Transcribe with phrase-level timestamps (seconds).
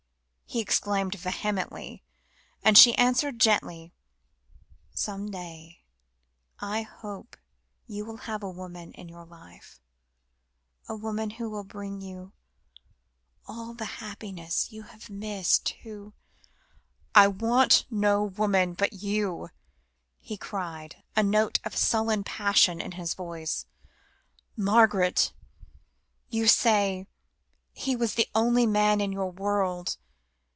[0.53, 2.03] he exclaimed vehemently,
[2.61, 3.93] and she answered gently
[4.93, 5.79] "Some day,
[6.59, 7.37] I hope
[7.87, 9.79] you will have a woman in your life,
[10.89, 12.33] a woman who will bring you
[13.47, 16.11] all the happiness you have missed, who"
[17.15, 19.51] "I want no woman but you,"
[20.19, 23.67] he cried, a note of sullen passion in his voice.
[24.57, 25.31] "Margaret
[26.27, 27.07] you say
[27.71, 29.95] he was the only man in your world.